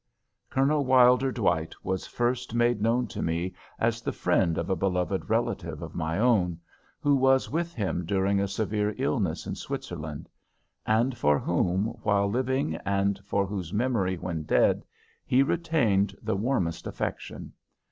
[0.49, 5.29] Colonel Wilder Dwight was first made known to me as the friend of a beloved
[5.29, 6.59] relative of my own,
[6.99, 10.27] who was with him during a severe illness in Switzerland;
[10.87, 14.83] and for whom while living, and for whose memory when dead,
[15.23, 17.53] he retained the warmest affection.